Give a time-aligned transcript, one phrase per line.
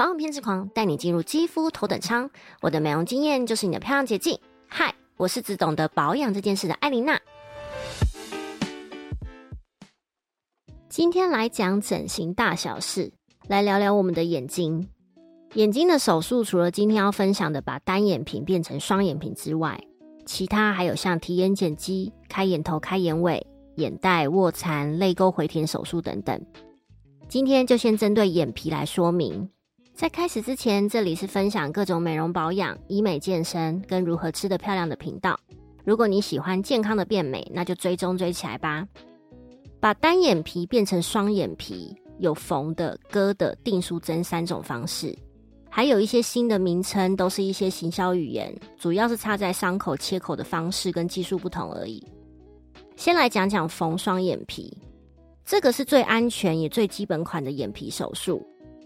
[0.00, 2.30] 保养偏执狂，带你进入肌肤头等舱。
[2.62, 4.40] 我的美容经验就是你的漂亮捷径。
[4.66, 7.20] 嗨，我是只懂得保养这件事的艾琳娜。
[10.88, 13.12] 今天来讲整形大小事，
[13.46, 14.88] 来聊聊我们的眼睛。
[15.52, 19.78] 眼睛的手术，除了今天要分享的把单眼皮变成双眼皮之外，
[20.24, 23.46] 其他还有像提眼睑肌、开眼头、开眼尾、
[23.76, 26.42] 眼袋、卧蚕、泪沟回填手术等等。
[27.28, 29.50] 今天就先针对眼皮来说明。
[30.00, 35.38] 在开始之前，这里是分享各种美容保养、医美健身跟如何吃得漂亮的频道。
[35.84, 38.88] 如果你喜欢健康的变美，那就追踪追起来吧。
[39.78, 45.14] 把单眼皮变成双眼皮，有缝的、割的、定书针三种方式，
[45.68, 52.02] 还有一些新的名称，都是一些行销语言，主要是差在伤口切口的方式跟技术不同而已。
[52.96, 54.74] 先来讲讲缝双眼皮，
[55.44, 58.42] 这个是最安全也最基本款的眼皮手术。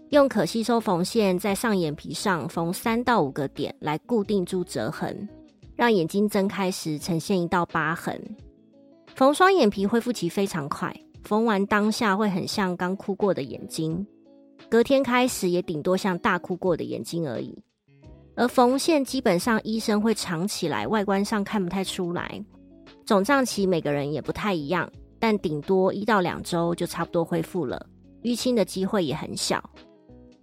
[0.09, 5.27] 用可吸收缝线在上眼皮上缝三到五个点，来固定住折痕，
[5.75, 8.21] 让眼睛睁开时呈现一道疤痕。
[9.15, 14.05] 缝双眼皮恢复期非常快，缝完当下会很像刚哭过的眼睛，
[14.69, 17.57] 隔天开始也顶多像大哭过的眼睛而已。
[18.35, 22.43] 而缝线基本上医生会藏起来，外观上看不太出来。
[23.05, 27.87] 肿胀期每个人也不太一样，但顶多一到两周就差不多恢复了，
[28.23, 29.63] 淤青的机会也很小。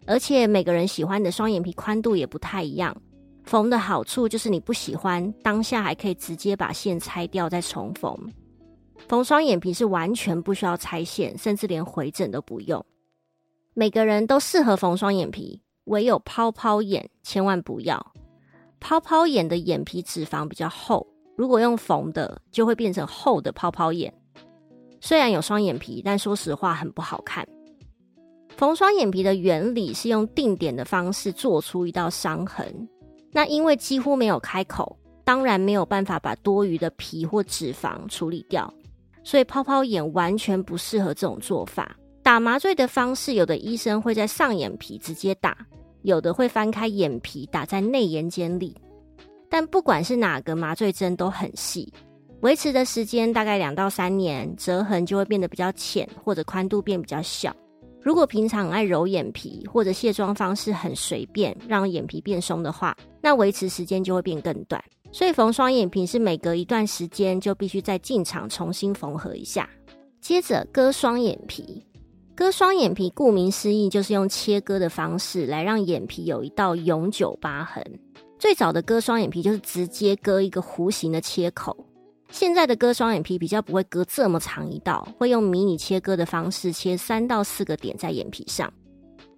[0.07, 2.97] 而且每个人喜欢的双眼皮宽度也不太一样。
[3.45, 8.17] 缝的好处就是你不喜欢当下还可以直接把线拆掉再重缝。
[9.09, 12.85] 缝双眼皮是完全不需要拆线，甚至连回诊都不用。
[13.75, 18.13] 每个人都适合缝双眼皮，唯有泡泡眼千万不要。
[18.79, 24.13] 泡泡眼的眼皮脂肪比较厚，如果用缝的就会变成厚的泡泡眼。
[25.01, 27.47] 虽然有双眼皮，但说实话很不好看。
[28.63, 32.89] 缝双眼皮的原理是用定点的方式做出一道伤痕。
[33.33, 38.73] 那因为几乎没有开口，当然没有办法把多余的皮或脂肪处理掉，
[39.25, 41.97] 所以泡泡眼完全不适合这种做法。
[42.23, 45.59] 打麻醉的方式，有的医生会在上眼皮直接打，
[46.03, 48.77] 有的会翻开眼皮打在内眼睑里。
[49.51, 51.93] 但不管是哪个麻醉针都很细，
[52.43, 57.53] 维持的时间大概两到三年，折痕就会变得比较浅，或者宽度变比较小。
[58.03, 64.83] 如果平常爱揉眼皮，或者卸妆方式很随便，让眼皮变松的话，那维持时间就会变更短。
[65.13, 69.69] 所以缝双眼皮是每隔一段时间就必须再进场重新缝合一下。
[70.21, 71.85] 接着割双眼皮，
[72.35, 77.85] 割双眼皮顾名思义就是用切割的方式来让眼皮有一道永久疤痕。
[78.39, 81.77] 最早的割双眼皮就是直接割一个弧形的切口。
[82.33, 88.73] 现在的割双眼皮比较不会割这么长一道，会用迷你切割的方式切三到四个点在眼皮上。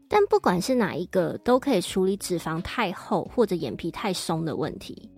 [0.09, 5.11] 但不管是哪一个，都可以处理脂肪太厚或者眼皮太松的问题。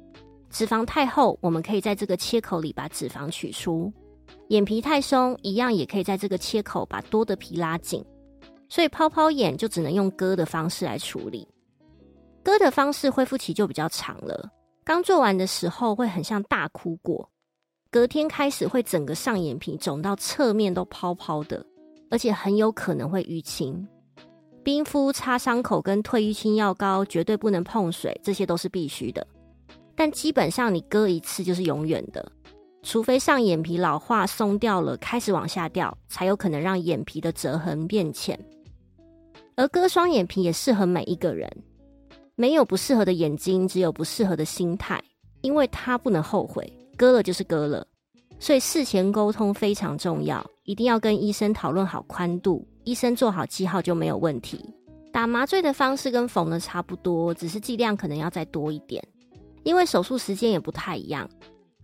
[0.49, 3.93] 脂肪太厚，我们可以在这个切口里把脂肪取出；
[4.49, 8.03] 眼皮太松，一样也可以在这个切口把多的皮拉紧。
[8.71, 11.47] 所以泡泡眼就只能用割的方式来处理。
[12.43, 14.51] 割的方式恢复期就比较长了，
[14.83, 17.29] 刚做完的时候会很像大哭过。
[17.97, 21.65] 隔天开始会整个上眼皮肿到侧面都泡泡的，
[22.11, 23.89] 而且很有可能会淤青。
[24.63, 29.27] 冰敷、擦伤口跟退淤青药膏绝对不能碰水，这些都是必须的。
[29.95, 32.31] 但基本上你割一次就是永远的，
[32.83, 38.39] 除非上眼皮老化松掉了，开始往下掉，才有可能让眼皮的折痕变浅。
[39.55, 41.51] 而割双眼皮也适合每一个人，
[42.35, 45.03] 没有不适合的眼睛，只有不适合的心态，
[45.41, 46.71] 因为它不能后悔。
[46.97, 47.87] 割了就是割了，
[48.41, 54.73] 所以事前沟通非常重要，一定要跟医生讨论好宽度，医生做好记号就没有问题。
[55.13, 59.07] 打麻醉的方式跟缝的差不多，只是剂量可能要再多一点，
[59.63, 61.29] 因为手术时间也不太一样。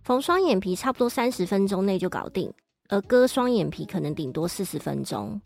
[0.03, 2.51] 缝双眼皮差不多三十分钟内就搞定，
[2.89, 5.39] 而割双眼皮可能顶多四十分钟，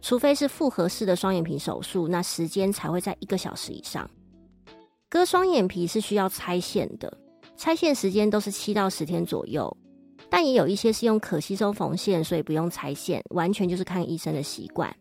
[0.00, 4.08] 除非是复合式的双眼皮手术，那时间才会在一个小时以上。
[5.08, 7.12] 割双眼皮是需要拆线的。
[7.58, 9.76] 拆线时间都是七到十天左右，
[10.30, 14.94] 但也有一些是用可吸收缝线，所以不用拆线，完全就是看医生的习惯。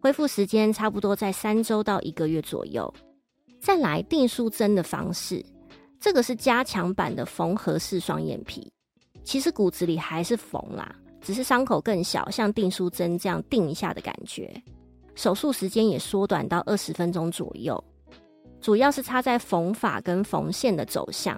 [0.00, 2.94] 恢复时间差不多在三周到一个月左右。
[3.60, 5.44] 再来定书针的方式，
[5.98, 8.72] 这个是加强版的缝合式双眼皮，
[9.24, 14.48] 其实骨子里还是缝啦，只是伤口更小，像定书针这样定一下的感觉。
[15.16, 17.82] 手术时间也缩短到二十分钟左右，
[18.60, 21.36] 主要是插在缝法跟缝线的走向。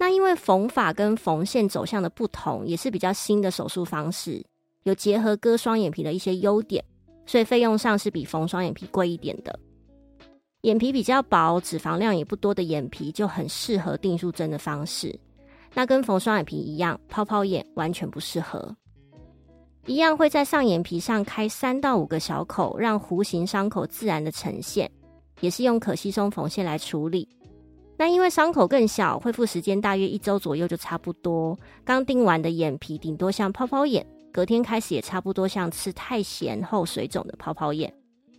[0.00, 4.42] 那因为缝法跟缝线走向的不同，也是比较新的手术方式，
[4.84, 6.82] 有结合割双眼皮的一些优点，
[7.26, 9.60] 所以费用上是比缝双眼皮贵一点的。
[10.62, 15.14] 眼皮比较薄、脂肪量也不多的眼皮就很适合定数针的方式。
[15.74, 18.74] 那跟缝双眼皮一样，泡泡眼完全不适合。
[19.84, 24.90] 一样会在上眼皮上开三到五个小口，让弧形伤口自然的呈现，
[25.40, 27.28] 也是用可吸收缝线来处理。
[28.00, 31.54] 那因为伤口更小，恢复时间大约一周左右就差不多。
[31.84, 37.92] 刚定完的眼皮顶多像泡泡眼，隔天开始也差不多像吃太咸后水肿的泡泡眼。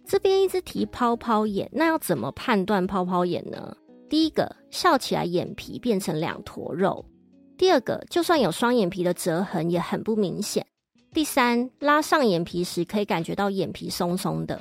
[0.03, 3.77] 这边一直提泡泡眼，那要怎么判断泡泡眼呢？
[4.09, 7.05] 第一个，笑起来眼皮变成两坨肉；
[7.55, 10.63] 第二个，就算有双眼皮的折痕也很不明显；
[11.13, 14.59] 第三，拉上眼皮时可以感觉到眼皮松松的。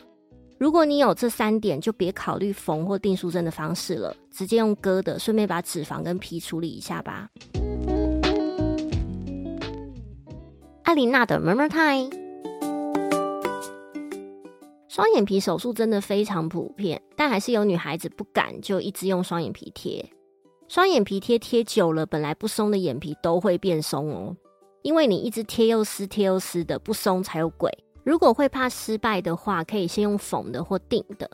[0.61, 7.31] 如果你有这三点，就别考虑缝或定书针的方式了，直接用割的，顺便把脂肪跟皮处理一下吧。
[10.83, 12.11] 艾琳娜的 Murmur Time。
[14.87, 20.13] 双眼皮手术真的非常普遍，但还是有女孩子不敢就一直用双眼皮贴。
[20.69, 24.37] 双眼皮贴贴久了，本来不松的眼皮都会变松哦。
[24.83, 27.73] 因为你一直贴又撕，贴又撕的，不松才有鬼。
[28.03, 31.31] 如果会怕失败的话，可以先用缝的或定的，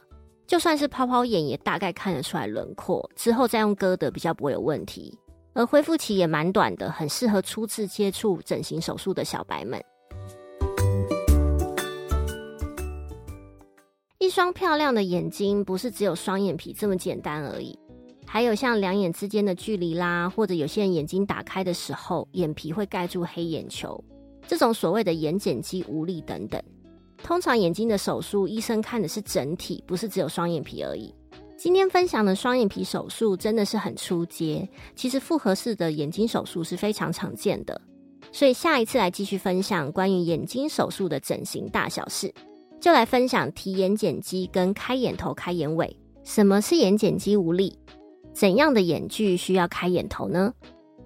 [0.46, 5.16] 就算是泡泡眼也大概看得出来轮廓，之后再用割的比较不会有问题。
[5.54, 9.82] 而恢复期也蛮短的，很适合初次接触整形手术的小白们。
[14.18, 17.78] 一双漂亮的眼睛，不是只有双眼皮这么简单而已，
[18.26, 24.02] 还有像两眼之间的距离啦，或者有些人眼睛打开的时候，眼皮会盖住黑眼球，
[24.46, 26.62] 这种所谓的眼睑肌无力等等。
[27.22, 31.12] 通常眼睛的手术，医生看的是整体，不是只有双眼皮而已。
[31.56, 37.81] 今天分享的双眼皮手术真的是很出街，其实复合式的眼睛手术是非常常见的，
[38.31, 42.32] 所以下一次来继续分享关于眼睛手术的整形大小事。
[42.78, 45.96] 就来分享提眼睑肌跟开眼头、开眼尾。
[46.22, 47.76] 什么是眼睑肌无力？
[48.34, 50.52] 怎样的眼距需要开眼头呢？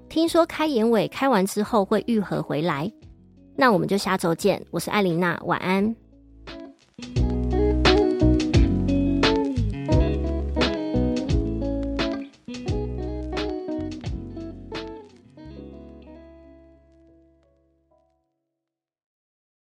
[0.08, 2.90] 听说开眼尾开完之后会愈合回来。
[3.60, 4.64] 那我们就下周见。
[4.70, 5.94] 我是艾琳娜，晚安。